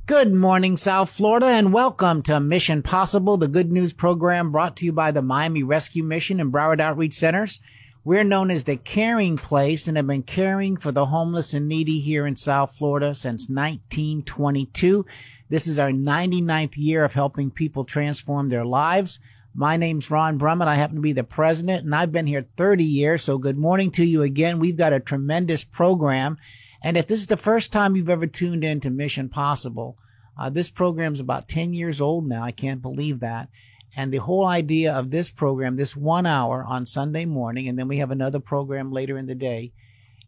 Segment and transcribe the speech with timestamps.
[0.07, 4.85] Good morning, South Florida, and welcome to Mission Possible, the good news program brought to
[4.85, 7.59] you by the Miami Rescue Mission and Broward Outreach Centers.
[8.03, 11.99] We're known as the caring place and have been caring for the homeless and needy
[11.99, 15.05] here in South Florida since 1922.
[15.49, 19.19] This is our 99th year of helping people transform their lives.
[19.53, 20.67] My name's Ron Brummett.
[20.67, 23.21] I happen to be the president and I've been here 30 years.
[23.21, 24.59] So good morning to you again.
[24.59, 26.37] We've got a tremendous program.
[26.81, 29.97] And if this is the first time you've ever tuned in to Mission Possible,
[30.37, 32.43] uh, this program is about 10 years old now.
[32.43, 33.49] I can't believe that.
[33.97, 37.89] And the whole idea of this program, this one hour on Sunday morning, and then
[37.89, 39.73] we have another program later in the day,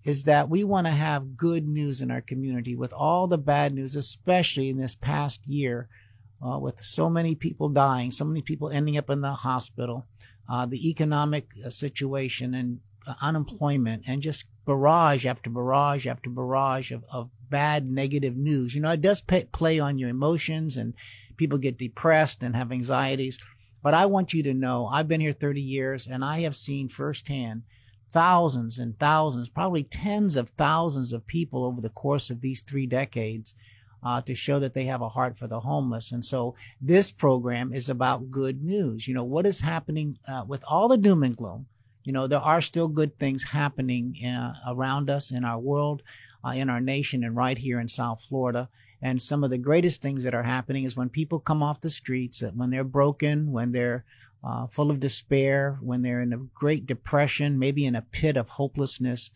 [0.04, 3.74] is that we want to have good news in our community with all the bad
[3.74, 5.88] news, especially in this past year
[6.44, 10.06] uh, with so many people dying, so many people ending up in the hospital,
[10.50, 16.92] uh, the economic uh, situation and uh, unemployment, and just barrage after barrage after barrage
[16.92, 18.76] of, of bad negative news.
[18.76, 20.94] You know, it does pay, play on your emotions, and
[21.38, 23.40] people get depressed and have anxieties.
[23.82, 26.90] But I want you to know, I've been here 30 years, and I have seen
[26.90, 27.64] firsthand
[28.10, 32.86] thousands and thousands, probably tens of thousands of people over the course of these three
[32.86, 33.56] decades
[34.04, 36.12] uh, to show that they have a heart for the homeless.
[36.12, 39.08] And so this program is about good news.
[39.08, 41.68] You know, what is happening uh, with all the doom and gloom?
[42.04, 46.04] You know, there are still good things happening uh, around us in our world,
[46.46, 48.70] uh, in our nation, and right here in South Florida.
[49.02, 51.90] And some of the greatest things that are happening is when people come off the
[51.90, 54.04] streets, when they're broken, when they're
[54.44, 58.50] uh, full of despair, when they're in a great depression, maybe in a pit of
[58.50, 59.32] hopelessness,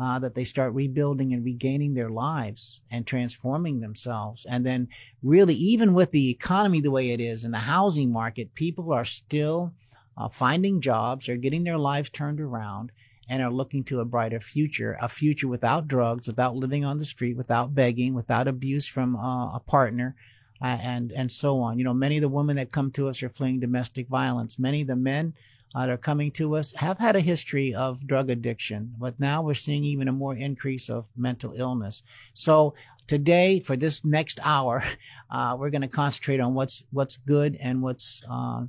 [0.00, 4.46] uh, that they start rebuilding and regaining their lives and transforming themselves.
[4.46, 4.88] And then
[5.22, 9.04] really, even with the economy the way it is and the housing market, people are
[9.04, 9.74] still
[10.16, 12.92] uh, finding jobs, are getting their lives turned around
[13.28, 17.04] and are looking to a brighter future, a future without drugs, without living on the
[17.04, 20.16] street, without begging, without abuse from uh, a partner.
[20.62, 21.78] Uh, and and so on.
[21.78, 24.58] You know, many of the women that come to us are fleeing domestic violence.
[24.58, 25.32] Many of the men
[25.74, 29.42] uh, that are coming to us have had a history of drug addiction, but now
[29.42, 32.02] we're seeing even a more increase of mental illness.
[32.34, 32.74] So
[33.06, 34.82] today, for this next hour,
[35.30, 38.64] uh, we're going to concentrate on what's what's good and what's uh,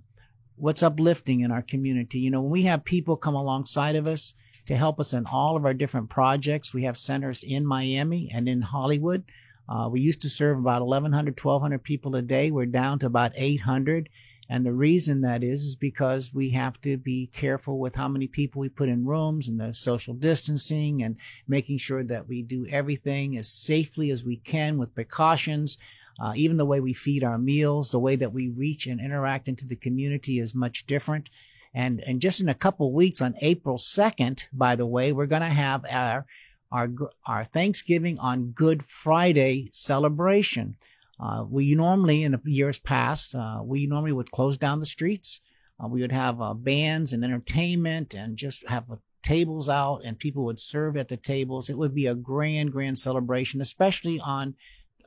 [0.55, 2.19] what's uplifting in our community.
[2.19, 4.35] You know, when we have people come alongside of us
[4.65, 8.47] to help us in all of our different projects, we have centers in Miami and
[8.47, 9.23] in Hollywood.
[9.67, 12.51] Uh, we used to serve about 1,100, 1,200 people a day.
[12.51, 14.09] We're down to about 800
[14.51, 18.27] and the reason that is, is because we have to be careful with how many
[18.27, 21.15] people we put in rooms and the social distancing and
[21.47, 25.77] making sure that we do everything as safely as we can with precautions.
[26.21, 29.47] Uh, even the way we feed our meals, the way that we reach and interact
[29.47, 31.29] into the community is much different.
[31.73, 35.43] And, and just in a couple weeks on April 2nd, by the way, we're going
[35.43, 36.25] to have our,
[36.73, 36.89] our,
[37.25, 40.75] our Thanksgiving on Good Friday celebration.
[41.21, 45.39] Uh, we normally, in the years past, uh, we normally would close down the streets.
[45.81, 48.85] Uh, we would have uh, bands and entertainment and just have
[49.21, 51.69] tables out and people would serve at the tables.
[51.69, 54.55] It would be a grand, grand celebration, especially on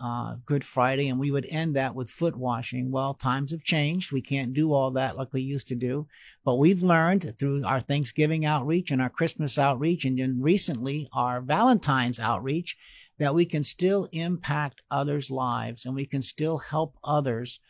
[0.01, 1.09] uh, Good Friday.
[1.09, 2.91] And we would end that with foot washing.
[2.91, 4.13] Well, times have changed.
[4.13, 6.07] We can't do all that like we used to do.
[6.45, 11.41] But we've learned through our Thanksgiving outreach and our Christmas outreach and then recently our
[11.41, 12.77] Valentine's outreach
[13.19, 17.61] that we can still impact others' lives and we can still help others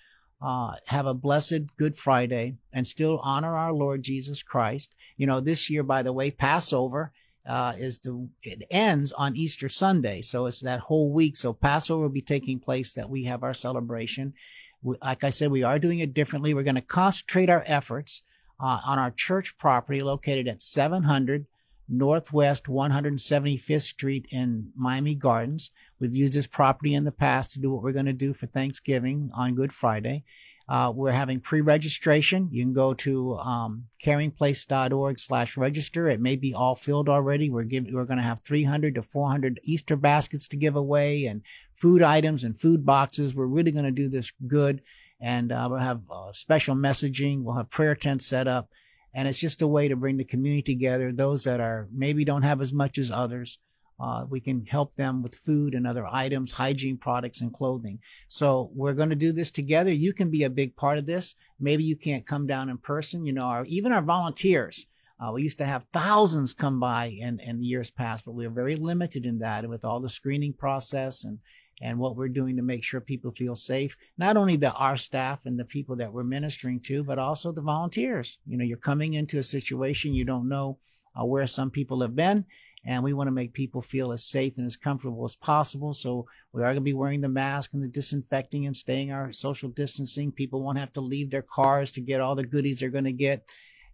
[0.40, 4.94] uh, have a blessed Good Friday and still honor our Lord Jesus Christ.
[5.16, 7.12] You know, this year, by the way, Passover
[7.46, 11.36] uh, is the it ends on Easter Sunday, so it's that whole week.
[11.36, 14.34] So Passover will be taking place that we have our celebration.
[14.82, 16.54] We, like I said, we are doing it differently.
[16.54, 18.22] We're going to concentrate our efforts
[18.60, 21.46] uh, on our church property located at 700
[21.88, 25.70] Northwest 175th Street in Miami Gardens.
[26.00, 28.46] We've used this property in the past to do what we're going to do for
[28.46, 30.24] Thanksgiving on Good Friday.
[30.66, 32.48] Uh, we're having pre-registration.
[32.50, 36.08] You can go to um, caringplace.org/register.
[36.08, 37.50] It may be all filled already.
[37.50, 41.42] We're giving, we're going to have 300 to 400 Easter baskets to give away and
[41.74, 43.34] food items and food boxes.
[43.34, 44.80] We're really going to do this good.
[45.20, 47.42] And uh, we'll have uh, special messaging.
[47.42, 48.70] We'll have prayer tents set up
[49.14, 51.12] And it's just a way to bring the community together.
[51.12, 53.58] Those that are maybe don't have as much as others.
[54.00, 58.00] Uh, we can help them with food and other items, hygiene products and clothing.
[58.28, 59.92] So we're going to do this together.
[59.92, 61.36] You can be a big part of this.
[61.60, 64.86] Maybe you can't come down in person, you know, our, even our volunteers.
[65.20, 68.50] Uh, we used to have thousands come by in, in years past, but we are
[68.50, 71.38] very limited in that with all the screening process and,
[71.84, 73.94] and what we're doing to make sure people feel safe.
[74.16, 77.60] Not only the our staff and the people that we're ministering to, but also the
[77.60, 78.38] volunteers.
[78.46, 80.78] You know, you're coming into a situation you don't know
[81.14, 82.46] uh, where some people have been,
[82.86, 85.92] and we want to make people feel as safe and as comfortable as possible.
[85.92, 89.30] So we are going to be wearing the mask and the disinfecting and staying our
[89.30, 90.32] social distancing.
[90.32, 93.12] People won't have to leave their cars to get all the goodies they're going to
[93.12, 93.44] get,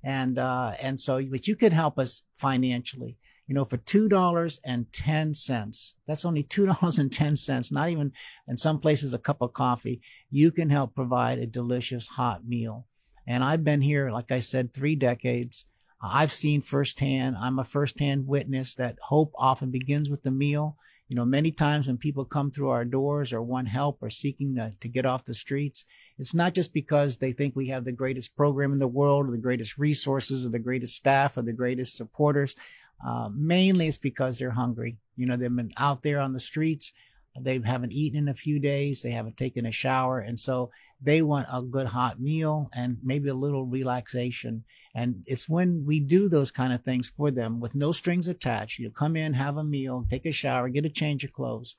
[0.04, 3.18] and uh, and so but you could help us financially
[3.50, 8.12] you know, for $2.10, that's only $2.10, not even
[8.46, 10.00] in some places a cup of coffee,
[10.30, 12.86] you can help provide a delicious hot meal.
[13.26, 15.66] And I've been here, like I said, three decades.
[16.00, 20.76] I've seen firsthand, I'm a firsthand witness that hope often begins with the meal.
[21.08, 24.54] You know, many times when people come through our doors or want help or seeking
[24.54, 25.84] to, to get off the streets,
[26.18, 29.32] it's not just because they think we have the greatest program in the world or
[29.32, 32.54] the greatest resources or the greatest staff or the greatest supporters.
[33.06, 34.98] Uh, mainly it's because they're hungry.
[35.16, 36.92] You know, they've been out there on the streets.
[37.40, 39.02] They haven't eaten in a few days.
[39.02, 40.18] They haven't taken a shower.
[40.18, 40.70] And so
[41.00, 44.64] they want a good hot meal and maybe a little relaxation.
[44.94, 48.78] And it's when we do those kind of things for them with no strings attached.
[48.78, 51.76] You come in, have a meal, take a shower, get a change of clothes.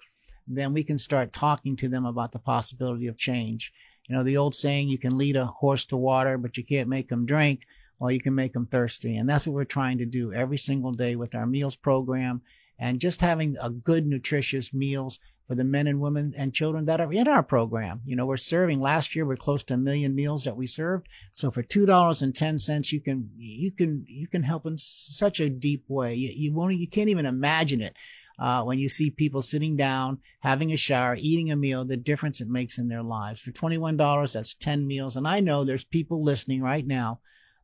[0.48, 3.74] Then we can start talking to them about the possibility of change.
[4.10, 6.90] You know, the old saying, you can lead a horse to water, but you can't
[6.90, 7.62] make him drink
[8.02, 9.16] or you can make them thirsty.
[9.16, 12.42] And that's what we're trying to do every single day with our meals program
[12.80, 17.00] and just having a good, nutritious meals for the men and women and children that
[17.00, 18.02] are in our program.
[18.04, 21.10] You know, we're serving last year, we're close to a million meals that we served.
[21.36, 26.16] So for $2.10, you can, you can, you can help in such a deep way.
[26.16, 27.96] You, you won't, you can't even imagine it.
[28.40, 32.42] Uh, when you see people sitting down, having a shower, eating a meal, the difference
[32.42, 33.40] it makes in their lives.
[33.40, 35.16] For $21, that's 10 meals.
[35.16, 37.20] And I know there's people listening right now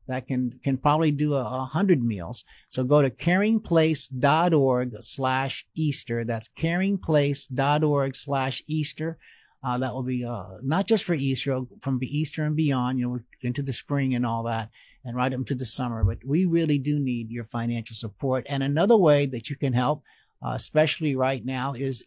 [0.08, 2.46] that can can probably do a, a hundred meals.
[2.70, 6.26] So go to caringplace.org slash Easter.
[6.26, 9.18] That's caringplace.org slash Easter.
[9.64, 13.20] Uh, that will be uh, not just for Easter, from Easter and beyond, you know,
[13.42, 14.70] into the spring and all that,
[15.04, 16.04] and right into the summer.
[16.04, 18.46] But we really do need your financial support.
[18.50, 20.04] And another way that you can help,
[20.46, 22.06] uh, especially right now, is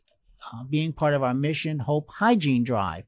[0.53, 3.05] uh, being part of our Mission Hope Hygiene Drive.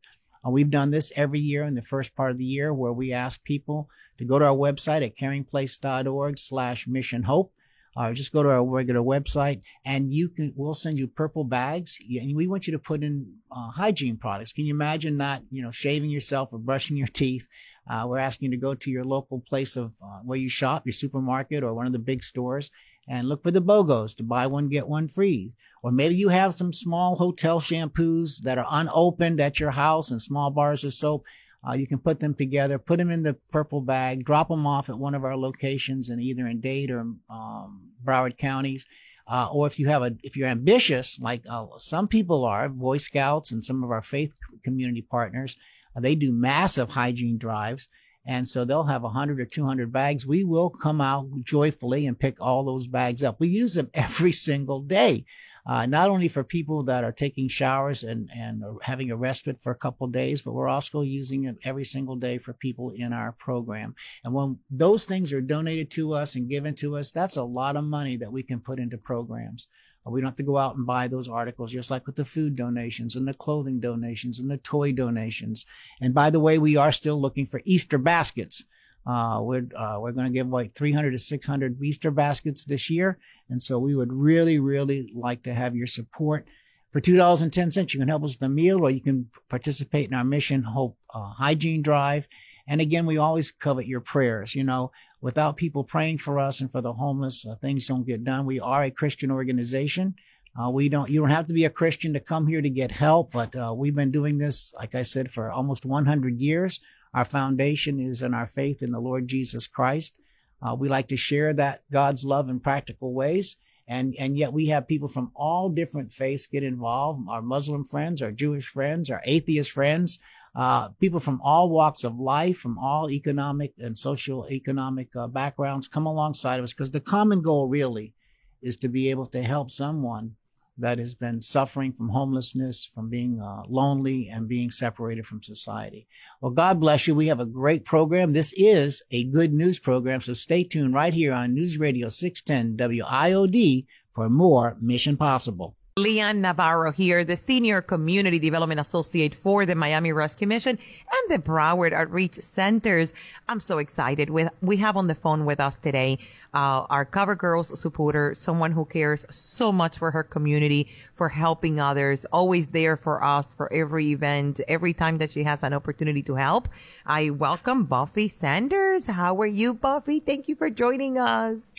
[0.46, 3.12] Uh, we've done this every year in the first part of the year where we
[3.12, 7.52] ask people to go to our website at caringplace.org slash mission hope.
[7.94, 11.98] Or just go to our regular website and you can we'll send you purple bags.
[12.22, 14.54] And we want you to put in uh, hygiene products.
[14.54, 17.46] Can you imagine not you know shaving yourself or brushing your teeth?
[17.86, 20.86] Uh, we're asking you to go to your local place of uh, where you shop
[20.86, 22.70] your supermarket or one of the big stores
[23.08, 25.52] and look for the BOGOs to buy one, get one free.
[25.82, 30.22] Or maybe you have some small hotel shampoos that are unopened at your house and
[30.22, 31.24] small bars of soap.
[31.68, 34.88] Uh, you can put them together, put them in the purple bag, drop them off
[34.88, 37.00] at one of our locations in either in Dade or
[37.30, 38.86] um, Broward counties.
[39.28, 42.96] Uh, or if you have a, if you're ambitious, like uh, some people are, Boy
[42.96, 44.32] Scouts and some of our faith
[44.64, 45.56] community partners,
[45.96, 47.88] uh, they do massive hygiene drives.
[48.24, 50.26] And so they'll have 100 or 200 bags.
[50.26, 53.40] We will come out joyfully and pick all those bags up.
[53.40, 55.24] We use them every single day,
[55.66, 59.72] uh, not only for people that are taking showers and, and having a respite for
[59.72, 63.32] a couple days, but we're also using them every single day for people in our
[63.32, 63.94] program.
[64.24, 67.76] And when those things are donated to us and given to us, that's a lot
[67.76, 69.66] of money that we can put into programs.
[70.10, 72.56] We don't have to go out and buy those articles, just like with the food
[72.56, 75.64] donations and the clothing donations and the toy donations.
[76.00, 78.64] And by the way, we are still looking for Easter baskets.
[79.06, 83.18] Uh, we're uh, we're going to give like 300 to 600 Easter baskets this year,
[83.48, 86.46] and so we would really, really like to have your support.
[86.92, 89.00] For two dollars and ten cents, you can help us with a meal, or you
[89.00, 92.28] can participate in our Mission Hope uh, hygiene drive.
[92.68, 94.54] And again, we always covet your prayers.
[94.54, 94.92] You know,
[95.22, 98.44] without people praying for us and for the homeless, uh, things don't get done.
[98.44, 100.14] We are a Christian organization.
[100.60, 102.90] Uh, we don't, you don't have to be a Christian to come here to get
[102.90, 106.78] help, but uh, we've been doing this, like I said, for almost 100 years.
[107.14, 110.14] Our foundation is in our faith in the Lord Jesus Christ.
[110.60, 113.56] Uh, we like to share that God's love in practical ways.
[113.88, 117.28] And, and yet we have people from all different faiths get involved.
[117.28, 120.18] Our Muslim friends, our Jewish friends, our atheist friends,
[120.54, 125.88] uh, people from all walks of life, from all economic and social economic uh, backgrounds
[125.88, 128.12] come alongside of us because the common goal really
[128.60, 130.36] is to be able to help someone
[130.78, 136.06] that has been suffering from homelessness, from being uh, lonely, and being separated from society.
[136.40, 137.14] Well, God bless you.
[137.14, 138.32] We have a great program.
[138.32, 142.76] This is a good news program, so stay tuned right here on News Radio 610
[142.76, 145.76] WIOD for more Mission Possible.
[145.98, 151.38] Leanne Navarro here, the Senior Community Development Associate for the Miami Rescue Mission and the
[151.38, 153.12] Broward Outreach Centers.
[153.46, 154.30] I'm so excited.
[154.30, 156.18] With, we have on the phone with us today,
[156.54, 161.78] uh, our Cover Girls supporter, someone who cares so much for her community, for helping
[161.78, 166.22] others, always there for us for every event, every time that she has an opportunity
[166.22, 166.70] to help.
[167.04, 169.08] I welcome Buffy Sanders.
[169.08, 170.20] How are you, Buffy?
[170.20, 171.72] Thank you for joining us.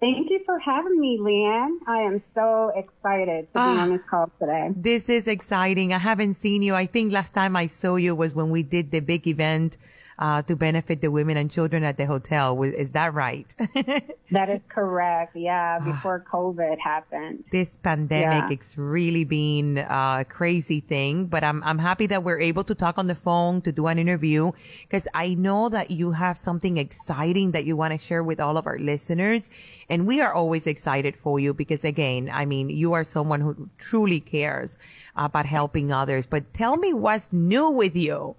[0.00, 1.78] Thank you for having me, Leanne.
[1.88, 4.70] I am so excited to be ah, on this call today.
[4.76, 5.92] This is exciting.
[5.92, 6.74] I haven't seen you.
[6.76, 9.76] I think last time I saw you was when we did the big event
[10.18, 12.60] uh, to benefit the women and children at the hotel.
[12.62, 13.46] Is that right?
[14.30, 15.36] that is correct.
[15.36, 17.44] Yeah, before COVID happened.
[17.52, 18.54] This pandemic, yeah.
[18.54, 22.98] it's really been a crazy thing, but I'm, I'm happy that we're able to talk
[22.98, 24.50] on the phone to do an interview
[24.82, 28.56] because I know that you have something exciting that you want to share with all
[28.56, 29.50] of our listeners.
[29.88, 33.68] And we are always excited for you because again, I mean, you are someone who
[33.78, 34.78] truly cares
[35.14, 38.34] about helping others, but tell me what's new with you.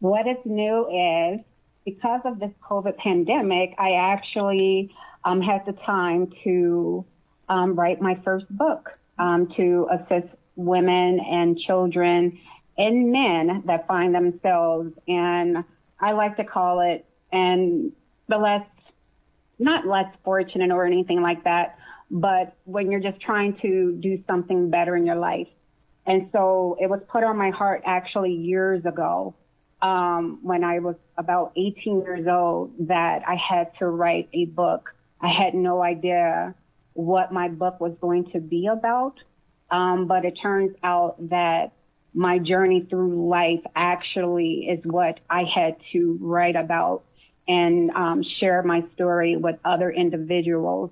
[0.00, 1.40] What is new is
[1.84, 7.04] because of this COVID pandemic, I actually um, had the time to
[7.48, 12.38] um, write my first book um, to assist women and children
[12.76, 15.64] and men that find themselves in,
[15.98, 17.92] I like to call it, and
[18.28, 18.66] the less,
[19.58, 21.76] not less fortunate or anything like that,
[22.08, 25.48] but when you're just trying to do something better in your life.
[26.06, 29.34] And so it was put on my heart actually years ago
[29.80, 34.90] um, when I was about 18 years old that I had to write a book.
[35.20, 36.54] I had no idea
[36.94, 39.14] what my book was going to be about.
[39.70, 41.72] Um, but it turns out that
[42.14, 47.04] my journey through life actually is what I had to write about
[47.46, 50.90] and um, share my story with other individuals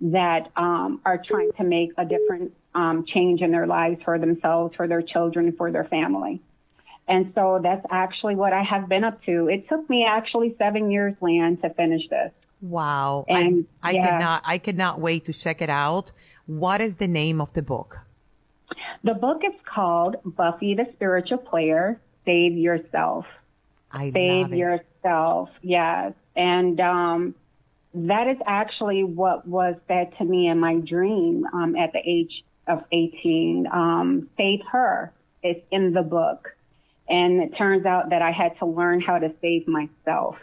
[0.00, 4.74] that um, are trying to make a different um, change in their lives for themselves,
[4.76, 6.40] for their children, for their family.
[7.10, 9.48] And so that's actually what I have been up to.
[9.48, 12.30] It took me actually seven years, Leanne, to finish this.
[12.62, 13.24] Wow.
[13.28, 14.08] And I, I yeah.
[14.08, 16.12] cannot, I cannot wait to check it out.
[16.46, 17.98] What is the name of the book?
[19.02, 23.24] The book is called Buffy the Spiritual Player, Save Yourself.
[23.90, 24.54] I Save.
[24.54, 25.48] Yourself.
[25.62, 26.12] Yes.
[26.36, 27.34] And, um,
[27.92, 32.44] that is actually what was said to me in my dream, um, at the age
[32.68, 33.66] of 18.
[33.66, 35.12] Um, save her.
[35.42, 36.54] It's in the book.
[37.10, 40.36] And it turns out that I had to learn how to save myself.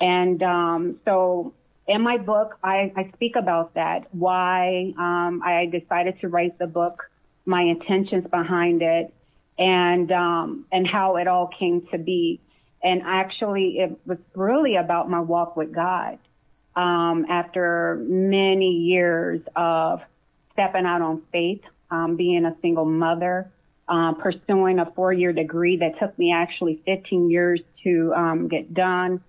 [0.00, 1.52] And um, so
[1.86, 6.66] in my book, I, I speak about that, why um, I decided to write the
[6.66, 7.04] book,
[7.44, 9.12] my intentions behind it,
[9.58, 12.40] and um, and how it all came to be.
[12.82, 16.18] And actually, it was really about my walk with God.
[16.74, 20.00] Um, after many years of
[20.52, 23.52] stepping out on faith, um, being a single mother,
[23.88, 29.20] uh, pursuing a four-year degree that took me actually 15 years to um, get done,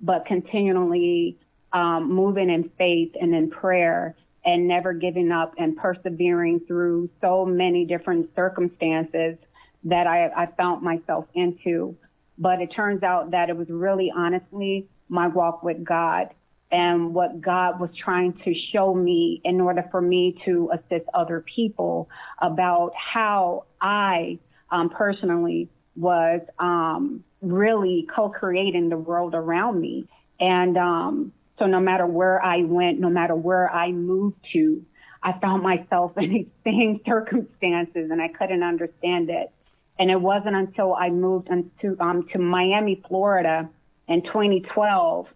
[0.00, 1.38] but continually
[1.72, 4.14] um, moving in faith and in prayer
[4.44, 9.36] and never giving up and persevering through so many different circumstances
[9.84, 11.96] that I, I found myself into.
[12.38, 16.28] But it turns out that it was really honestly my walk with God
[16.72, 21.44] and what God was trying to show me in order for me to assist other
[21.54, 22.08] people
[22.40, 24.38] about how I
[24.70, 30.08] um, personally was um, really co-creating the world around me.
[30.40, 34.82] And um, so no matter where I went, no matter where I moved to,
[35.22, 39.52] I found myself in these same circumstances and I couldn't understand it.
[39.98, 43.68] And it wasn't until I moved into, um, to Miami, Florida
[44.08, 45.26] in 2012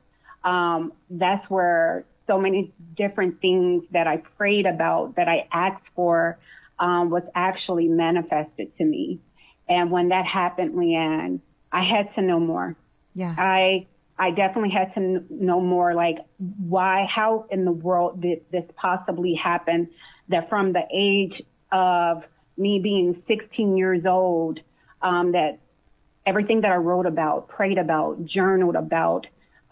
[0.47, 6.39] um, that's where so many different things that I prayed about, that I asked for,
[6.79, 9.21] um, was actually manifested to me.
[9.69, 11.41] And when that happened, Leanne,
[11.73, 12.77] I had to know more.
[13.15, 13.35] Yeah.
[13.37, 13.87] I,
[14.19, 19.35] I definitely had to know more, like why, how in the world did this possibly
[19.35, 19.91] happen?
[20.29, 22.23] That from the age of
[22.57, 24.61] me being 16 years old,
[25.03, 25.59] um, that
[26.25, 29.27] everything that I wrote about, prayed about, journaled about,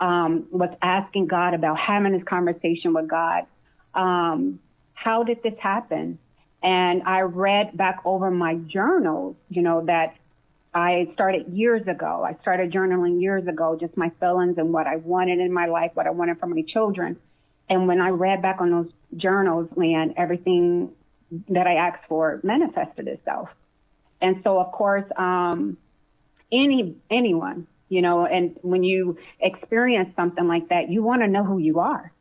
[0.04, 3.46] um, was asking God about having this conversation with God.
[3.94, 4.60] Um,
[4.92, 6.18] how did this happen?
[6.62, 10.14] And I read back over my journals, you know, that
[10.74, 12.22] I started years ago.
[12.22, 15.92] I started journaling years ago, just my feelings and what I wanted in my life,
[15.94, 17.16] what I wanted for my children.
[17.70, 20.90] And when I read back on those journals, Leanne, everything
[21.48, 23.48] that I asked for manifested itself.
[24.20, 25.78] And so, of course, um,
[26.52, 31.44] any anyone, you know, and when you experience something like that, you want to know
[31.44, 32.12] who you are.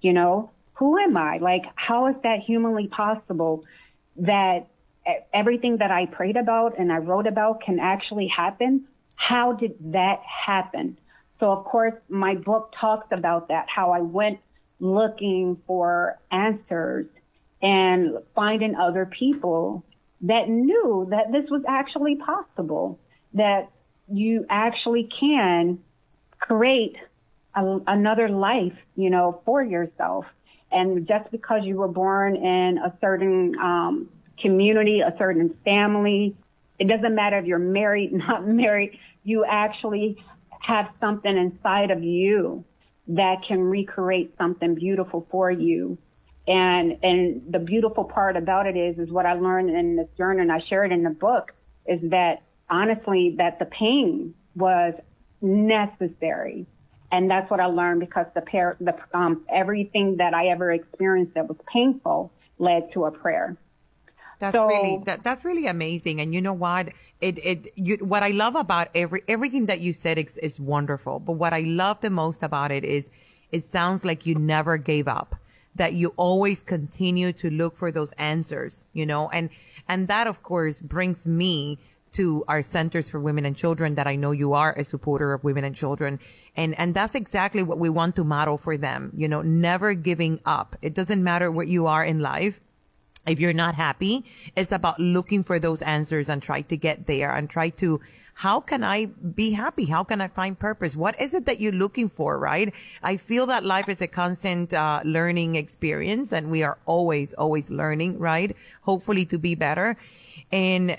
[0.00, 1.38] You know, who am I?
[1.38, 3.64] Like, how is that humanly possible
[4.18, 4.68] that
[5.34, 8.84] everything that I prayed about and I wrote about can actually happen?
[9.16, 10.96] How did that happen?
[11.40, 14.38] So, of course, my book talks about that, how I went
[14.78, 17.06] looking for answers
[17.60, 19.82] and finding other people
[20.20, 23.00] that knew that this was actually possible,
[23.34, 23.72] that
[24.10, 25.78] you actually can
[26.38, 26.96] create
[27.54, 30.24] a, another life, you know, for yourself.
[30.70, 34.08] And just because you were born in a certain um,
[34.40, 36.36] community, a certain family,
[36.78, 40.22] it doesn't matter if you're married, not married, you actually
[40.60, 42.64] have something inside of you
[43.08, 45.96] that can recreate something beautiful for you.
[46.46, 50.40] And, and the beautiful part about it is, is what I learned in this journey
[50.40, 51.52] and I share it in the book
[51.86, 54.94] is that honestly, that the pain was
[55.40, 56.66] necessary.
[57.10, 61.34] And that's what I learned because the pair, the, um, everything that I ever experienced
[61.34, 63.56] that was painful led to a prayer.
[64.38, 66.20] That's so, really that, that's really amazing.
[66.20, 66.90] And you know what?
[67.20, 71.18] It it you, what I love about every everything that you said is, is wonderful.
[71.18, 73.10] But what I love the most about it is
[73.50, 75.34] it sounds like you never gave up.
[75.74, 79.50] That you always continue to look for those answers, you know, and
[79.88, 81.78] and that of course brings me
[82.12, 85.44] to our centers for women and children that I know you are a supporter of
[85.44, 86.20] women and children.
[86.56, 89.12] And, and that's exactly what we want to model for them.
[89.16, 90.76] You know, never giving up.
[90.82, 92.60] It doesn't matter what you are in life
[93.28, 94.24] if you're not happy,
[94.56, 98.00] it's about looking for those answers and try to get there and try to,
[98.34, 99.84] how can I be happy?
[99.84, 100.96] How can I find purpose?
[100.96, 102.72] What is it that you're looking for, right?
[103.02, 107.70] I feel that life is a constant uh, learning experience and we are always, always
[107.70, 108.56] learning, right?
[108.82, 109.96] Hopefully to be better.
[110.50, 110.98] And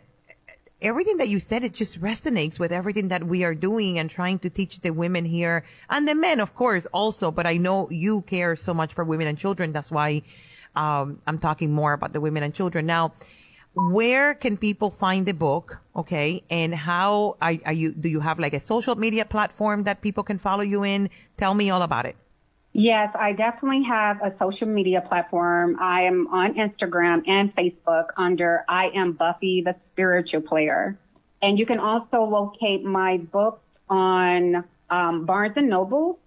[0.81, 4.39] everything that you said, it just resonates with everything that we are doing and trying
[4.39, 7.31] to teach the women here and the men, of course, also.
[7.31, 9.71] But I know you care so much for women and children.
[9.71, 10.21] That's why
[10.75, 12.85] um, I'm talking more about the women and children.
[12.85, 13.13] Now,
[13.73, 15.79] where can people find the book?
[15.95, 16.43] Okay.
[16.49, 20.23] And how are, are, you, do you have like a social media platform that people
[20.23, 21.09] can follow you in?
[21.37, 22.15] Tell me all about it.
[22.73, 25.77] Yes, I definitely have a social media platform.
[25.79, 30.97] I am on Instagram and Facebook under I am Buffy the Spiritual Player.
[31.41, 36.19] And you can also locate my books on um, Barnes and Noble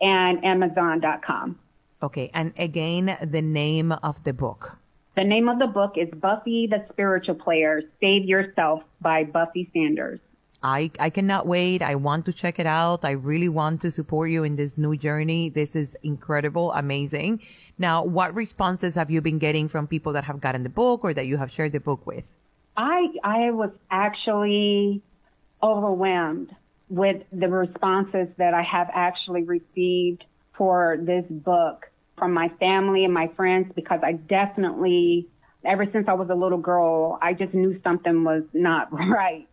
[0.00, 1.58] and Amazon.com.
[2.02, 2.30] Okay.
[2.32, 4.78] And again, the name of the book.
[5.14, 10.20] The name of the book is Buffy the Spiritual Player Save Yourself by Buffy Sanders.
[10.62, 11.82] I, I cannot wait.
[11.82, 13.04] I want to check it out.
[13.04, 15.48] I really want to support you in this new journey.
[15.48, 17.42] This is incredible, amazing.
[17.78, 21.12] Now, what responses have you been getting from people that have gotten the book or
[21.14, 22.32] that you have shared the book with?
[22.76, 25.02] I, I was actually
[25.62, 26.54] overwhelmed
[26.88, 30.24] with the responses that I have actually received
[30.56, 35.26] for this book from my family and my friends because I definitely,
[35.64, 39.48] ever since I was a little girl, I just knew something was not right.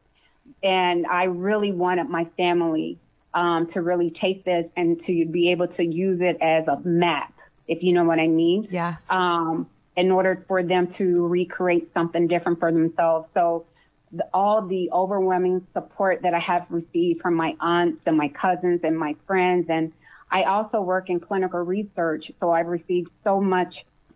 [0.63, 2.98] And I really wanted my family
[3.34, 7.34] um, to really take this and to be able to use it as a map,
[7.67, 8.67] if you know what I mean.
[8.72, 9.10] Yes.
[9.10, 13.28] Um, in order for them to recreate something different for themselves.
[13.34, 13.65] So
[14.12, 18.82] the, all the overwhelming support that I have received from my aunts and my cousins
[18.84, 19.91] and my friends and
[20.32, 23.74] I also work in clinical research, so I've received so much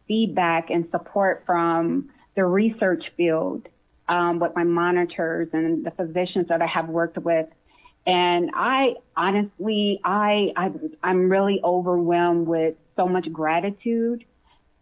[0.08, 3.68] feedback and support from the research field
[4.08, 7.48] um, with my monitors and the physicians that I have worked with.
[8.06, 14.26] And I honestly, I, I I'm really overwhelmed with so much gratitude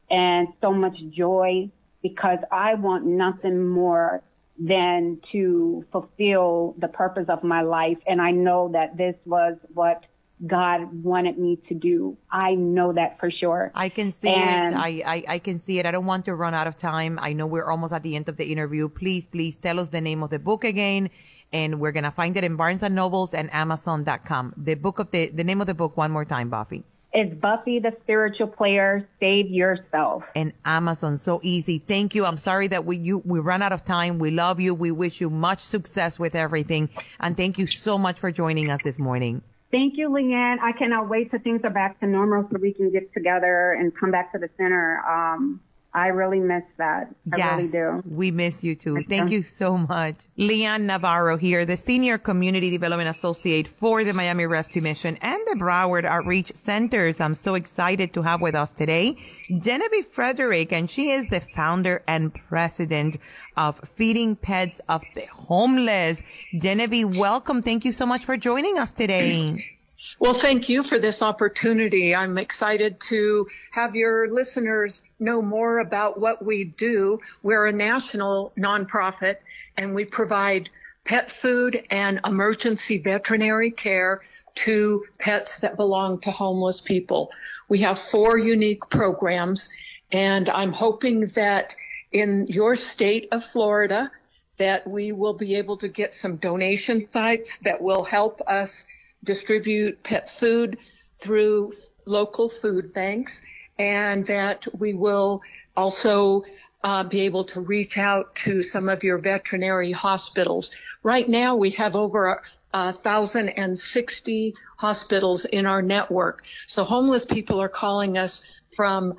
[0.10, 1.70] and so much joy
[2.02, 4.24] because I want nothing more
[4.58, 7.98] than to fulfill the purpose of my life.
[8.08, 10.04] And I know that this was what
[10.46, 12.18] God wanted me to do.
[12.32, 13.72] I know that for sure.
[13.76, 14.78] I can see and it.
[14.78, 15.86] I, I, I, can see it.
[15.86, 17.20] I don't want to run out of time.
[17.22, 18.90] I know we're almost at the end of the interview.
[18.90, 21.10] Please, please tell us the name of the book again.
[21.54, 24.54] And we're going to find it in Barnes and Nobles and Amazon.com.
[24.58, 26.84] The book of the, the name of the book one more time, Buffy.
[27.14, 30.24] It's Buffy the Spiritual Player, Save Yourself.
[30.34, 31.78] And Amazon, so easy.
[31.78, 32.24] Thank you.
[32.26, 34.18] I'm sorry that we, you, we run out of time.
[34.18, 34.74] We love you.
[34.74, 36.90] We wish you much success with everything.
[37.20, 39.42] And thank you so much for joining us this morning.
[39.72, 40.60] Thank you, Leanne.
[40.62, 43.98] I cannot wait till things are back to normal so we can get together and
[43.98, 45.02] come back to the center.
[45.08, 45.62] Um,
[45.94, 47.14] I really miss that.
[47.34, 48.04] I yes, really do.
[48.10, 49.04] We miss you too.
[49.10, 50.16] Thank you so much.
[50.38, 55.56] Leanne Navarro here, the Senior Community Development Associate for the Miami Rescue Mission and the
[55.56, 57.20] Broward Outreach Centers.
[57.20, 59.18] I'm so excited to have with us today
[59.60, 63.18] Genevieve Frederick, and she is the founder and president
[63.58, 66.24] of Feeding Pets of the Homeless.
[66.58, 67.62] Genevieve, welcome.
[67.62, 69.68] Thank you so much for joining us today.
[70.22, 72.14] Well, thank you for this opportunity.
[72.14, 77.20] I'm excited to have your listeners know more about what we do.
[77.42, 79.38] We're a national nonprofit
[79.78, 80.70] and we provide
[81.06, 84.22] pet food and emergency veterinary care
[84.58, 87.32] to pets that belong to homeless people.
[87.68, 89.70] We have four unique programs
[90.12, 91.76] and I'm hoping that
[92.12, 94.12] in your state of Florida
[94.58, 98.86] that we will be able to get some donation sites that will help us
[99.24, 100.78] distribute pet food
[101.20, 101.74] through
[102.06, 103.42] local food banks
[103.78, 105.42] and that we will
[105.76, 106.44] also
[106.84, 110.72] uh, be able to reach out to some of your veterinary hospitals.
[111.04, 112.42] Right now we have over
[112.74, 116.44] a thousand and sixty hospitals in our network.
[116.68, 118.42] So homeless people are calling us
[118.76, 119.16] from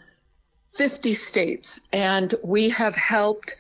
[0.75, 3.57] 50 states and we have helped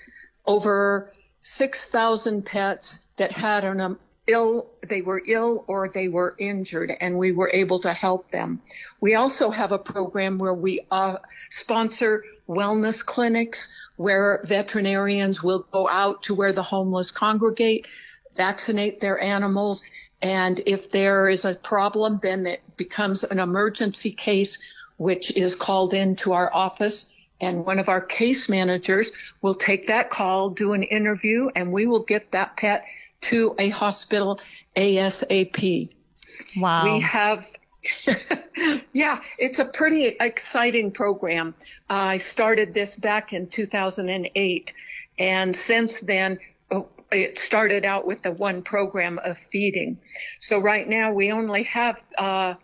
[0.46, 7.18] over 6,000 pets that had an ill, they were ill or they were injured and
[7.18, 8.60] we were able to help them.
[9.00, 11.16] We also have a program where we uh,
[11.50, 17.86] sponsor wellness clinics where veterinarians will go out to where the homeless congregate,
[18.34, 19.82] vaccinate their animals.
[20.20, 24.58] And if there is a problem, then it becomes an emergency case,
[24.98, 29.10] which is called into our office and one of our case managers
[29.42, 32.84] will take that call, do an interview, and we will get that pet
[33.22, 34.40] to a hospital
[34.76, 35.88] ASAP.
[36.56, 36.84] Wow.
[36.84, 37.46] We have,
[38.92, 41.54] yeah, it's a pretty exciting program.
[41.88, 44.72] I started this back in 2008,
[45.18, 46.38] and since then,
[46.70, 49.98] oh, it started out with the one program of feeding.
[50.40, 52.54] So right now we only have uh,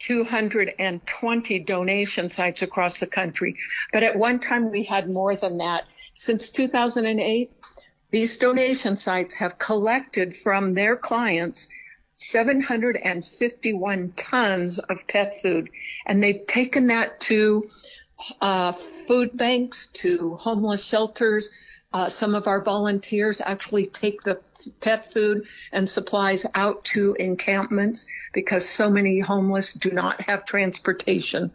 [0.00, 3.56] 220 donation sites across the country,
[3.92, 5.84] but at one time we had more than that.
[6.14, 7.52] Since 2008,
[8.10, 11.68] these donation sites have collected from their clients
[12.18, 15.70] 751 tons of pet food,
[16.06, 17.68] and they've taken that to
[18.40, 21.48] uh, food banks, to homeless shelters.
[21.92, 24.40] Uh, some of our volunteers actually take the
[24.80, 31.52] pet food and supplies out to encampments because so many homeless do not have transportation.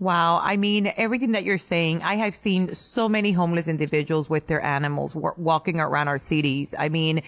[0.00, 0.40] Wow.
[0.42, 4.60] I mean, everything that you're saying, I have seen so many homeless individuals with their
[4.60, 6.74] animals walking around our cities.
[6.76, 7.22] I mean,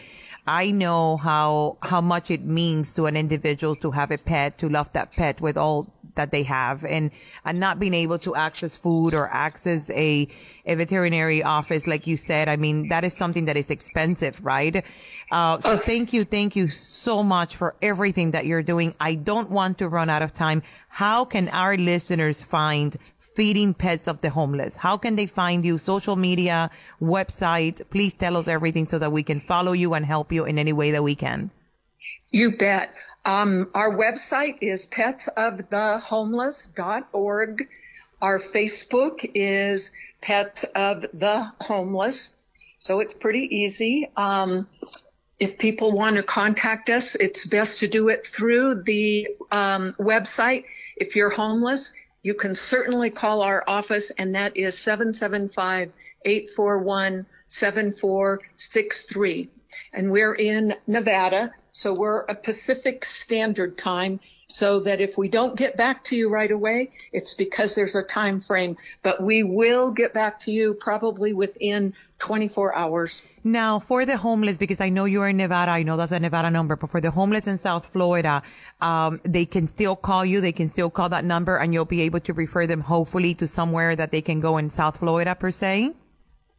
[0.48, 4.68] I know how, how much it means to an individual to have a pet, to
[4.68, 7.10] love that pet with all that they have and,
[7.44, 10.26] and not being able to access food or access a,
[10.64, 11.86] a veterinary office.
[11.86, 14.84] Like you said, I mean, that is something that is expensive, right?
[15.30, 16.24] Uh, so thank you.
[16.24, 18.94] Thank you so much for everything that you're doing.
[18.98, 20.62] I don't want to run out of time.
[20.96, 24.76] How can our listeners find feeding pets of the homeless?
[24.76, 25.76] How can they find you?
[25.76, 26.70] Social media,
[27.02, 27.82] website?
[27.90, 30.72] Please tell us everything so that we can follow you and help you in any
[30.72, 31.50] way that we can.
[32.30, 32.94] You bet.
[33.26, 37.68] Um, our website is petsofthehomeless.org.
[38.22, 39.90] Our Facebook is
[40.22, 42.36] Pets of the Homeless.
[42.78, 44.10] So it's pretty easy.
[44.16, 44.66] Um,
[45.38, 50.64] if people want to contact us, it's best to do it through the um, website.
[50.96, 55.92] If you're homeless, you can certainly call our office, and that is 775
[56.24, 59.50] 841 7463.
[59.92, 65.56] And we're in Nevada, so we're a Pacific Standard Time so that if we don't
[65.56, 69.92] get back to you right away, it's because there's a time frame, but we will
[69.92, 73.22] get back to you probably within 24 hours.
[73.44, 76.50] Now, for the homeless, because I know you're in Nevada, I know that's a Nevada
[76.50, 78.42] number, but for the homeless in South Florida,
[78.80, 82.00] um, they can still call you, they can still call that number and you'll be
[82.00, 85.50] able to refer them hopefully to somewhere that they can go in South Florida per
[85.50, 85.92] se?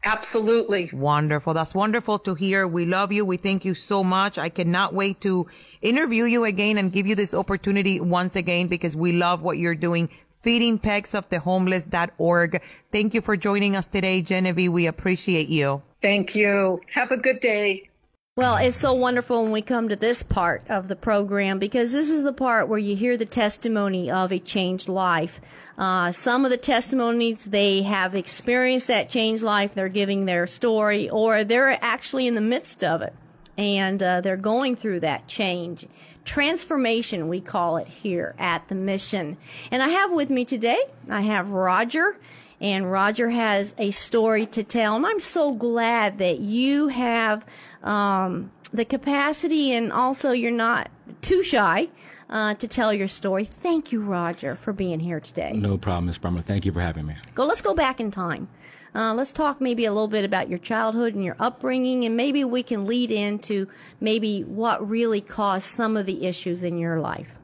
[0.07, 0.89] Absolutely.
[0.93, 1.53] Wonderful.
[1.53, 2.65] That's wonderful to hear.
[2.65, 3.25] We love you.
[3.25, 4.37] We thank you so much.
[4.37, 5.47] I cannot wait to
[5.81, 9.75] interview you again and give you this opportunity once again because we love what you're
[9.75, 10.09] doing.
[10.41, 12.61] Feeding Pets of the Homeless.org.
[12.89, 14.71] Thank you for joining us today, Genevieve.
[14.71, 15.81] We appreciate you.
[16.01, 16.79] Thank you.
[16.93, 17.89] Have a good day.
[18.38, 22.12] Well, it's so wonderful when we come to this part of the program because this
[22.12, 25.41] is the part where you hear the testimony of a changed life.
[25.76, 31.10] Uh, some of the testimonies they have experienced that changed life, they're giving their story,
[31.10, 33.15] or they're actually in the midst of it
[33.58, 35.88] and uh, they're going through that change.
[36.23, 39.38] Transformation, we call it here at the mission.
[39.71, 42.19] And I have with me today, I have Roger
[42.59, 44.95] And Roger has a story to tell.
[44.95, 47.45] And I'm so glad that you have
[47.83, 50.89] um, the capacity and also you're not
[51.21, 51.89] too shy
[52.29, 53.43] uh, to tell your story.
[53.43, 55.53] Thank you, Roger, for being here today.
[55.53, 56.17] No problem, Ms.
[56.17, 56.45] Brummett.
[56.45, 57.15] Thank you for having me.
[57.35, 57.45] Go.
[57.45, 58.47] Let's go back in time.
[58.95, 62.43] Uh, let's talk maybe a little bit about your childhood and your upbringing, and maybe
[62.43, 63.67] we can lead into
[63.99, 67.37] maybe what really caused some of the issues in your life.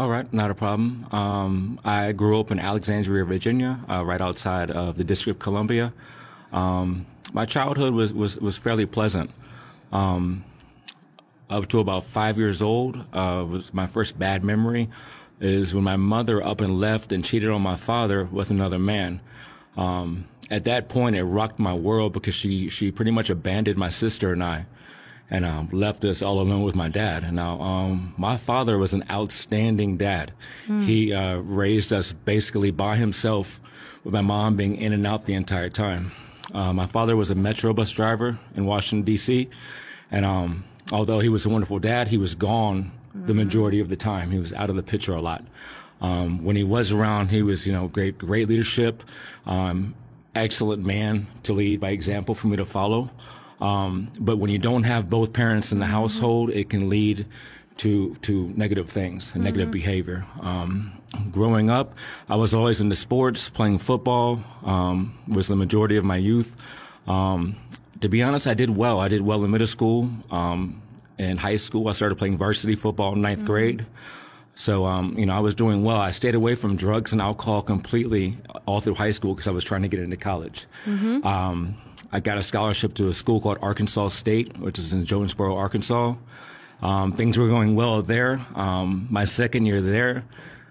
[0.00, 1.06] All right, not a problem.
[1.12, 5.92] Um, I grew up in Alexandria, Virginia, uh, right outside of the District of Columbia.
[6.54, 9.30] Um, my childhood was, was, was fairly pleasant.
[9.92, 10.42] Um,
[11.50, 14.88] up to about five years old uh, was my first bad memory
[15.38, 19.20] is when my mother up and left and cheated on my father with another man.
[19.76, 23.90] Um, at that point, it rocked my world because she she pretty much abandoned my
[23.90, 24.64] sister and I,
[25.30, 27.32] and um, left us all alone with my dad.
[27.32, 30.32] Now, um, my father was an outstanding dad.
[30.66, 30.84] Mm.
[30.84, 33.60] He uh, raised us basically by himself,
[34.02, 36.12] with my mom being in and out the entire time.
[36.52, 39.48] Uh, my father was a metro bus driver in Washington D.C.,
[40.10, 43.26] and um, although he was a wonderful dad, he was gone mm-hmm.
[43.26, 44.32] the majority of the time.
[44.32, 45.44] He was out of the picture a lot.
[46.00, 49.04] Um, when he was around, he was, you know, great, great leadership,
[49.46, 49.94] um,
[50.34, 53.10] excellent man to lead by example for me to follow.
[53.60, 55.94] Um, but when you don't have both parents in the mm-hmm.
[55.94, 57.26] household, it can lead
[57.78, 59.44] to to negative things and mm-hmm.
[59.44, 60.26] negative behavior.
[60.40, 60.92] Um,
[61.30, 61.94] growing up,
[62.28, 66.56] I was always into sports, playing football um, was the majority of my youth.
[67.06, 67.56] Um,
[68.00, 69.00] to be honest, I did well.
[69.00, 70.10] I did well in middle school.
[70.30, 70.82] Um,
[71.18, 73.46] in high school, I started playing varsity football in ninth mm-hmm.
[73.46, 73.86] grade.
[74.54, 75.98] So, um, you know, I was doing well.
[75.98, 79.64] I stayed away from drugs and alcohol completely all through high school because I was
[79.64, 80.66] trying to get into college.
[80.84, 81.26] Mm-hmm.
[81.26, 81.78] Um,
[82.12, 86.14] I got a scholarship to a school called Arkansas State, which is in Jonesboro, Arkansas.
[86.82, 88.44] Um, things were going well there.
[88.54, 90.24] Um, my second year there,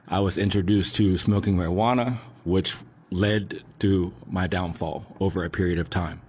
[0.08, 2.76] I was introduced to smoking marijuana, which
[3.10, 6.22] led to my downfall over a period of time.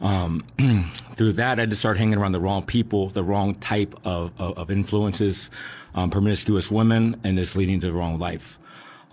[0.00, 0.44] Um,
[1.14, 4.58] through that, I just started hanging around the wrong people, the wrong type of, of,
[4.58, 5.48] of influences,
[5.94, 8.58] um, promiscuous women, and this leading to the wrong life.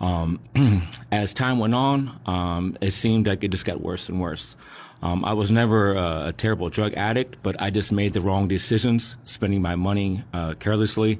[0.02, 0.40] Um,
[1.12, 4.58] as time went on, um, it seemed like it just got worse and worse.
[5.04, 8.48] Um, I was never a, a, terrible drug addict, but I just made the wrong
[8.48, 11.20] decisions, spending my money uh, carelessly,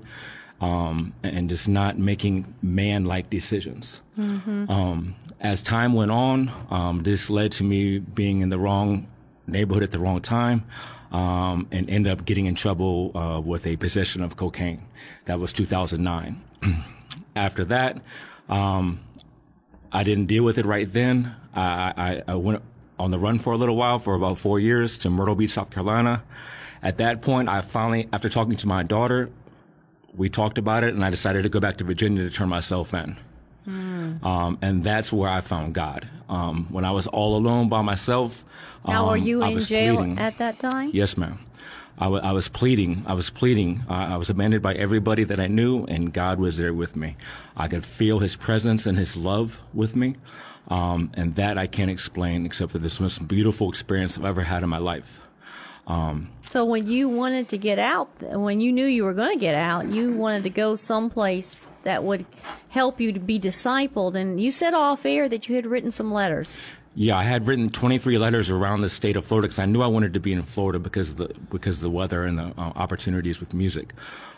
[0.60, 4.02] um, and just not making man-like decisions.
[4.20, 5.12] Mm-hmm.
[5.40, 9.08] as time went on, this led to me being in the wrong
[9.48, 10.64] neighborhood at the wrong time,
[11.12, 14.84] um, and end up getting in trouble uh, with a possession of cocaine.
[15.26, 16.42] That was 2009.
[17.36, 18.02] After that,
[18.52, 19.00] um,
[19.92, 21.36] I didn't deal with it right then.
[21.56, 21.94] I,
[22.28, 22.62] I, I, went
[23.00, 25.72] on the run for a little while, for about four years, to Myrtle Beach, South
[25.72, 26.24] Carolina.
[26.84, 29.30] At that point, I finally, after talking to my daughter,
[30.16, 32.94] we talked about it, and I decided to go back to Virginia to turn myself
[32.94, 33.18] in.
[33.68, 34.24] Mm.
[34.24, 36.08] Um, and that's where I found God.
[36.30, 38.46] Um, when I was all alone by myself.
[38.88, 40.18] Now, um, were you in jail pleading.
[40.18, 40.92] at that time?
[40.94, 41.40] Yes, ma'am.
[42.02, 43.04] I, w- I was pleading.
[43.06, 43.84] I was pleading.
[43.88, 47.16] I was abandoned by everybody that I knew, and God was there with me.
[47.56, 50.16] I could feel His presence and His love with me.
[50.68, 54.64] Um, and that I can't explain except for this most beautiful experience I've ever had
[54.64, 55.22] in my life.
[55.86, 59.40] Um, so when you wanted to get out, when you knew you were going to
[59.40, 62.26] get out, you wanted to go someplace that would
[62.70, 64.16] help you to be discipled.
[64.16, 66.58] And you said off air that you had written some letters.
[66.94, 69.88] Yeah, I had written 23 letters around the state of Florida because I knew I
[69.88, 72.74] wanted to be in Florida because of the because of the weather and the uh,
[72.76, 73.94] opportunities with music.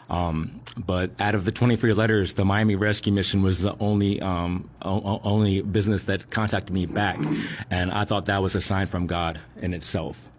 [0.09, 4.69] Um, but out of the 23 letters, the Miami Rescue Mission was the only um,
[4.83, 7.17] o- only business that contacted me back,
[7.71, 10.29] and I thought that was a sign from God in itself.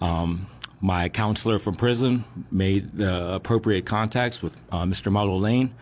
[0.00, 0.48] Um,
[0.80, 5.12] my counselor from prison made the appropriate contacts with uh, Mr.
[5.12, 5.72] Marlo Lane,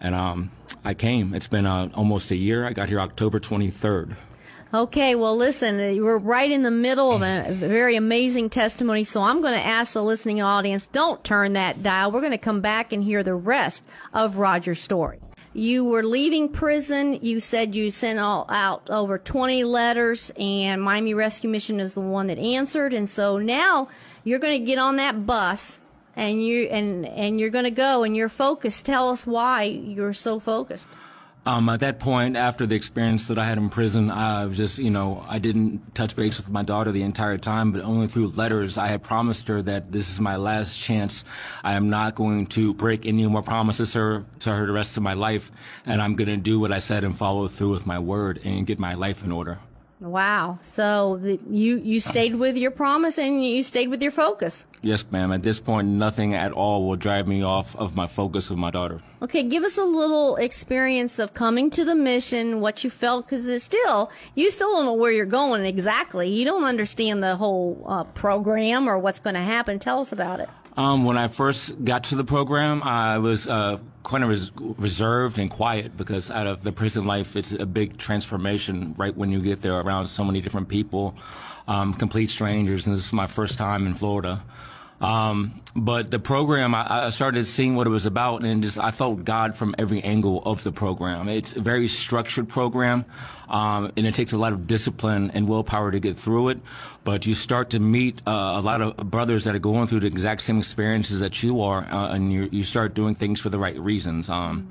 [0.00, 0.50] and um,
[0.84, 1.34] I came.
[1.34, 2.66] It's been uh, almost a year.
[2.66, 4.16] I got here October 23rd.
[4.72, 9.20] Okay, well, listen, uh, we're right in the middle of a very amazing testimony, so
[9.20, 12.12] I'm going to ask the listening audience, don't turn that dial.
[12.12, 15.18] We're going to come back and hear the rest of Roger's story.
[15.52, 17.18] You were leaving prison.
[17.20, 22.00] You said you sent all out over 20 letters and Miami Rescue Mission is the
[22.00, 22.94] one that answered.
[22.94, 23.88] And so now
[24.22, 25.80] you're going to get on that bus
[26.14, 28.86] and you and and you're going to go and you're focused.
[28.86, 30.88] Tell us why you're so focused.
[31.46, 34.78] Um, at that point, after the experience that I had in prison, I was just,
[34.78, 38.28] you know, I didn't touch base with my daughter the entire time, but only through
[38.28, 38.76] letters.
[38.76, 41.24] I had promised her that this is my last chance.
[41.64, 45.02] I am not going to break any more promises her, to her the rest of
[45.02, 45.50] my life,
[45.86, 48.66] and I'm going to do what I said and follow through with my word and
[48.66, 49.60] get my life in order.
[50.00, 50.58] Wow.
[50.62, 54.66] So the, you you stayed with your promise and you stayed with your focus.
[54.80, 55.30] Yes, ma'am.
[55.30, 58.70] At this point, nothing at all will drive me off of my focus of my
[58.70, 59.00] daughter.
[59.20, 63.46] Okay, give us a little experience of coming to the mission, what you felt, because
[63.46, 66.30] it's still, you still don't know where you're going exactly.
[66.30, 69.78] You don't understand the whole uh, program or what's going to happen.
[69.78, 70.48] Tell us about it.
[70.76, 75.38] Um, when I first got to the program, I was uh, kind of res- reserved
[75.38, 79.40] and quiet because out of the prison life, it's a big transformation right when you
[79.40, 81.16] get there around so many different people,
[81.66, 82.86] um, complete strangers.
[82.86, 84.42] And this is my first time in Florida.
[85.00, 88.90] Um, but the program, I, I, started seeing what it was about and just, I
[88.90, 91.28] felt God from every angle of the program.
[91.28, 93.06] It's a very structured program.
[93.48, 96.60] Um, and it takes a lot of discipline and willpower to get through it.
[97.02, 100.06] But you start to meet uh, a lot of brothers that are going through the
[100.06, 103.58] exact same experiences that you are, uh, and you, you start doing things for the
[103.58, 104.28] right reasons.
[104.28, 104.68] Um,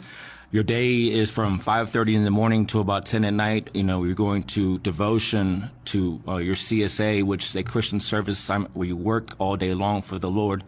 [0.51, 3.69] your day is from 5.30 in the morning to about 10 at night.
[3.73, 8.49] You know, you're going to devotion to uh, your CSA, which is a Christian service
[8.49, 10.63] where you work all day long for the Lord.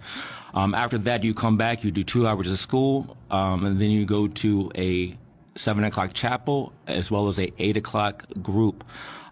[0.54, 3.90] Um, after that, you come back, you do two hours of school, um, and then
[3.90, 5.18] you go to a
[5.56, 8.84] 7 o'clock chapel as well as a 8 o'clock group.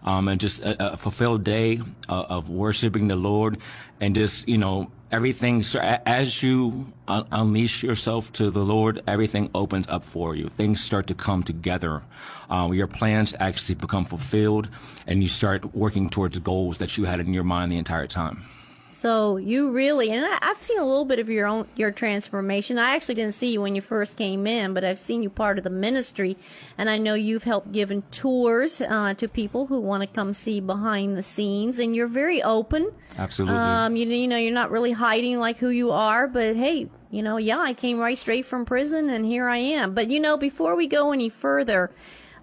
[0.02, 3.58] Um, and just a, a fulfilled day uh, of worshiping the Lord
[4.00, 5.64] and just, you know, everything
[6.06, 10.48] as you unleash yourself to the Lord, everything opens up for you.
[10.48, 12.02] Things start to come together.
[12.48, 14.68] Uh, your plans actually become fulfilled,
[15.06, 18.44] and you start working towards goals that you had in your mind the entire time.
[18.92, 22.78] So you really, and I, have seen a little bit of your own your transformation.
[22.78, 25.58] I actually didn't see you when you first came in, but I've seen you part
[25.58, 26.36] of the ministry,
[26.76, 30.60] and I know you've helped given tours uh, to people who want to come see
[30.60, 32.90] behind the scenes, and you're very open.
[33.18, 33.56] Absolutely.
[33.56, 37.22] Um, you, you know, you're not really hiding like who you are, but hey, you
[37.22, 39.94] know, yeah, I came right straight from prison, and here I am.
[39.94, 41.90] But you know, before we go any further,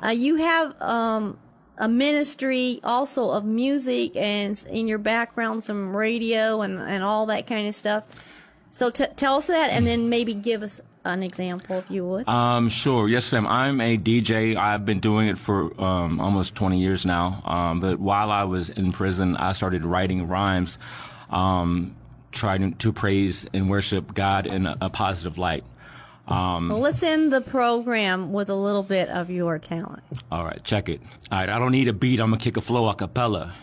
[0.03, 1.37] uh, you have um,
[1.77, 7.47] a ministry also of music and in your background some radio and, and all that
[7.47, 8.03] kind of stuff.
[8.71, 12.27] So t- tell us that and then maybe give us an example if you would.
[12.27, 13.07] Um, sure.
[13.07, 13.47] Yes, ma'am.
[13.47, 14.55] I'm a DJ.
[14.55, 17.41] I've been doing it for um, almost 20 years now.
[17.45, 20.77] Um, but while I was in prison, I started writing rhymes,
[21.29, 21.95] um,
[22.31, 25.63] trying to praise and worship God in a, a positive light.
[26.27, 30.03] Um, well, let's end the program with a little bit of your talent.
[30.31, 31.01] All right, check it.
[31.31, 32.19] All right, I don't need a beat.
[32.19, 33.53] I'm gonna kick a flow a cappella.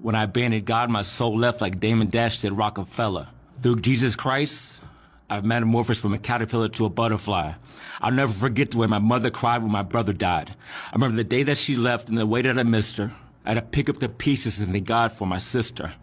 [0.00, 3.30] When I abandoned God, my soul left like Damon Dash did Roc-A-Fella.
[3.60, 4.80] Through Jesus Christ,
[5.30, 7.52] I've metamorphosed from a caterpillar to a butterfly.
[8.00, 10.54] I'll never forget the way my mother cried when my brother died.
[10.90, 13.12] I remember the day that she left and the way that I missed her.
[13.44, 15.94] I had to pick up the pieces and thank God for my sister.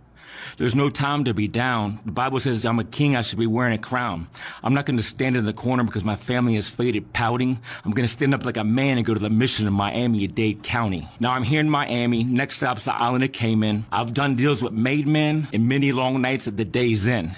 [0.58, 2.00] There's no time to be down.
[2.06, 3.16] The Bible says I'm a king.
[3.16, 4.28] I should be wearing a crown.
[4.64, 7.60] I'm not going to stand in the corner because my family is faded pouting.
[7.86, 10.64] I'm going to stand up like a man and go to the mission in Miami-Dade
[10.64, 11.08] County.
[11.20, 12.24] Now I'm here in Miami.
[12.24, 13.86] Next stop's the island of Cayman.
[13.92, 17.36] I've done deals with made men and many long nights at the day's end.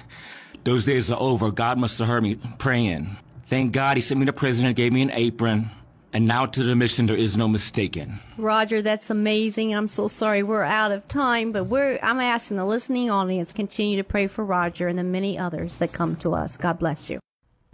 [0.63, 1.51] Those days are over.
[1.51, 3.17] God must have heard me praying.
[3.47, 5.71] Thank God he sent me to prison and gave me an apron.
[6.13, 8.19] And now to the mission, there is no mistaking.
[8.37, 9.73] Roger, that's amazing.
[9.73, 13.95] I'm so sorry we're out of time, but we're, I'm asking the listening audience continue
[13.97, 16.57] to pray for Roger and the many others that come to us.
[16.57, 17.19] God bless you.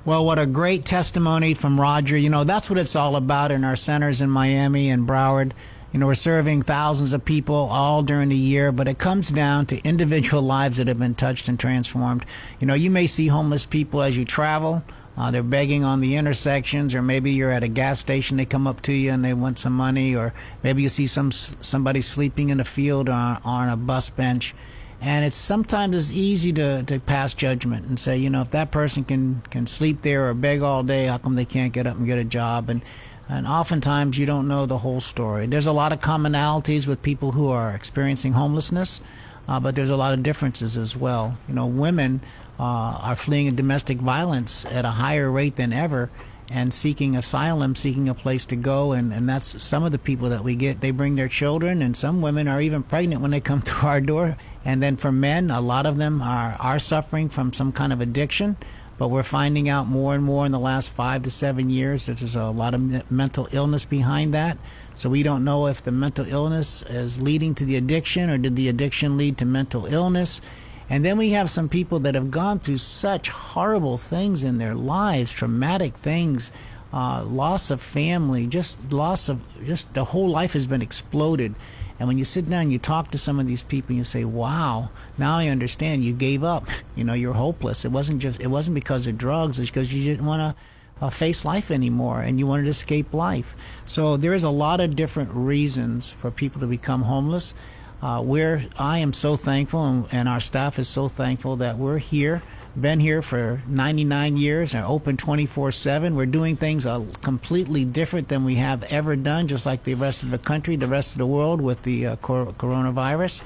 [0.06, 2.16] Well, what a great testimony from Roger.
[2.16, 5.52] You know, that's what it's all about in our centers in Miami and Broward.
[5.92, 9.66] You know, we're serving thousands of people all during the year, but it comes down
[9.68, 12.24] to individual lives that have been touched and transformed.
[12.60, 14.84] You know, you may see homeless people as you travel
[15.18, 18.38] uh, they're begging on the intersections, or maybe you're at a gas station.
[18.38, 21.32] They come up to you and they want some money, or maybe you see some
[21.32, 24.54] somebody sleeping in a field on, on a bus bench.
[25.02, 28.72] And it's sometimes it's easy to, to pass judgment and say, you know, if that
[28.72, 31.98] person can, can sleep there or beg all day, how come they can't get up
[31.98, 32.70] and get a job?
[32.70, 32.82] And
[33.30, 35.48] and oftentimes you don't know the whole story.
[35.48, 39.02] There's a lot of commonalities with people who are experiencing homelessness,
[39.50, 41.38] uh, but there's a lot of differences as well.
[41.48, 42.22] You know, women
[42.60, 46.10] uh, are fleeing domestic violence at a higher rate than ever
[46.50, 48.94] and seeking asylum, seeking a place to go.
[48.94, 50.82] And, and that's some of the people that we get.
[50.82, 54.02] They bring their children, and some women are even pregnant when they come to our
[54.02, 54.38] door.
[54.64, 58.02] And then for men, a lot of them are, are suffering from some kind of
[58.02, 58.58] addiction.
[58.98, 62.18] But we're finding out more and more in the last five to seven years that
[62.18, 64.58] there's a lot of mental illness behind that.
[64.96, 68.56] So we don't know if the mental illness is leading to the addiction or did
[68.56, 70.42] the addiction lead to mental illness.
[70.90, 74.76] And then we have some people that have gone through such horrible things in their
[74.76, 76.52] lives, traumatic things,
[76.94, 81.56] uh, loss of family, just loss of, just the whole life has been exploded.
[82.00, 84.04] And when you sit down and you talk to some of these people, and you
[84.04, 86.06] say, "Wow, now I understand.
[86.06, 86.66] You gave up.
[86.96, 87.86] You know, you're hopeless.
[87.86, 88.42] It wasn't just.
[88.42, 89.60] It wasn't because of drugs.
[89.60, 90.62] It's because you didn't want to
[91.02, 93.82] uh, face life anymore and you wanted to escape life.
[93.86, 97.54] So there is a lot of different reasons for people to become homeless.
[98.02, 101.98] Uh, we're, I am so thankful, and, and our staff is so thankful that we're
[101.98, 102.42] here
[102.80, 106.16] been here for 99 years and open 24 7.
[106.16, 110.24] We're doing things uh, completely different than we have ever done, just like the rest
[110.24, 113.42] of the country, the rest of the world with the uh, cor- coronavirus.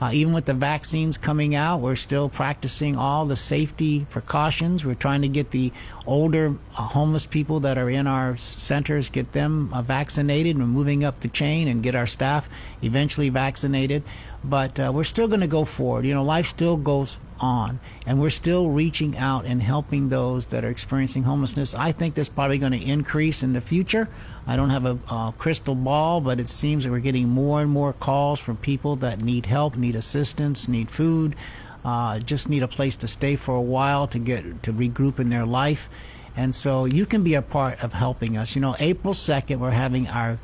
[0.00, 4.86] Uh, even with the vaccines coming out, we're still practicing all the safety precautions.
[4.86, 5.72] We're trying to get the
[6.06, 10.56] older uh, homeless people that are in our centers, get them uh, vaccinated.
[10.56, 12.48] We're moving up the chain and get our staff
[12.80, 14.04] eventually vaccinated.
[14.44, 16.06] But uh, we're still going to go forward.
[16.06, 20.64] You know, life still goes on, and we're still reaching out and helping those that
[20.64, 21.74] are experiencing homelessness.
[21.74, 24.08] I think that's probably going to increase in the future.
[24.48, 27.70] I don't have a, a crystal ball, but it seems that we're getting more and
[27.70, 31.36] more calls from people that need help, need assistance, need food,
[31.84, 35.28] uh, just need a place to stay for a while to get to regroup in
[35.28, 35.90] their life.
[36.34, 38.54] And so you can be a part of helping us.
[38.54, 40.38] You know, April 2nd, we're having our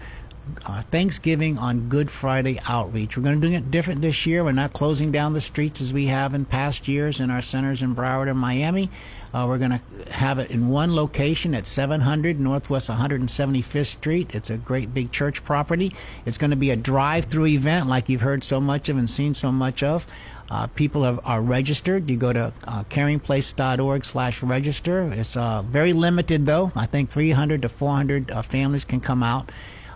[0.66, 3.16] uh, Thanksgiving on Good Friday outreach.
[3.16, 4.44] We're going to do it different this year.
[4.44, 7.82] We're not closing down the streets as we have in past years in our centers
[7.82, 8.90] in Broward and Miami.
[9.34, 14.32] Uh, we're going to have it in one location at 700 Northwest 175th Street.
[14.32, 15.92] It's a great big church property.
[16.24, 19.34] It's going to be a drive-through event like you've heard so much of and seen
[19.34, 20.06] so much of.
[20.48, 22.08] Uh, people have, are registered.
[22.08, 25.10] You go to uh, caringplace.org slash register.
[25.12, 26.70] It's uh, very limited, though.
[26.76, 29.50] I think 300 to 400 uh, families can come out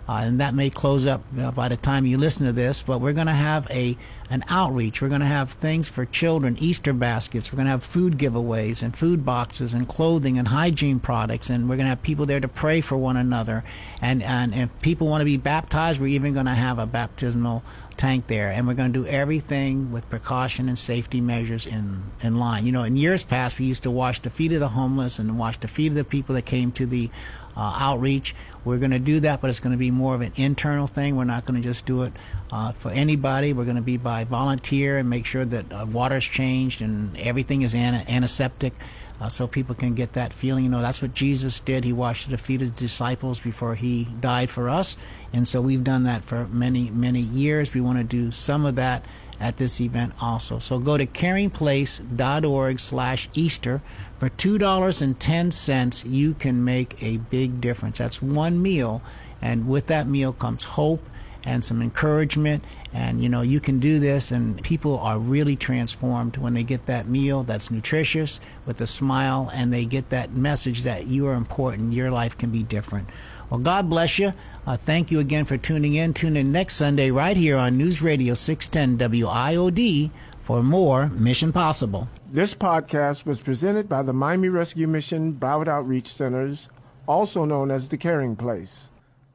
[0.09, 1.21] uh, and that may close up
[1.53, 2.81] by the time you listen to this.
[2.81, 3.95] But we're going to have a
[4.31, 5.03] an outreach.
[5.03, 7.51] We're going to have things for children, Easter baskets.
[7.51, 11.51] We're going to have food giveaways and food boxes and clothing and hygiene products.
[11.51, 13.63] And we're going to have people there to pray for one another.
[14.01, 17.63] And and if people want to be baptized, we're even going to have a baptismal
[17.99, 22.37] tank there, and we're going to do everything with precaution and safety measures in, in
[22.37, 22.65] line.
[22.65, 25.37] You know, in years past, we used to wash the feet of the homeless and
[25.37, 27.09] wash the feet of the people that came to the
[27.57, 28.33] uh, outreach.
[28.63, 31.17] We're going to do that, but it's going to be more of an internal thing.
[31.17, 32.13] We're not going to just do it
[32.53, 33.51] uh, for anybody.
[33.51, 37.63] We're going to be by volunteer and make sure that uh, water's changed and everything
[37.63, 38.73] is an- antiseptic.
[39.21, 40.63] Uh, so people can get that feeling.
[40.63, 41.83] You know, that's what Jesus did.
[41.83, 44.95] He washed the feet of the disciples before he died for us.
[45.33, 47.73] And so we've done that for many, many years.
[47.73, 49.03] We want to do some of that
[49.39, 50.59] at this event also.
[50.59, 53.81] So go to caringplace.org slash Easter.
[54.17, 57.97] For $2.10, you can make a big difference.
[57.97, 59.01] That's one meal.
[59.41, 61.08] And with that meal comes hope
[61.45, 62.63] and some encouragement.
[62.93, 66.85] And you know, you can do this, and people are really transformed when they get
[66.87, 71.35] that meal that's nutritious with a smile, and they get that message that you are
[71.35, 71.93] important.
[71.93, 73.07] Your life can be different.
[73.49, 74.31] Well, God bless you.
[74.67, 76.13] Uh, thank you again for tuning in.
[76.13, 82.07] Tune in next Sunday right here on News Radio 610 WIOD for more Mission Possible.
[82.31, 86.69] This podcast was presented by the Miami Rescue Mission Broward Outreach Centers,
[87.07, 88.88] also known as the Caring Place.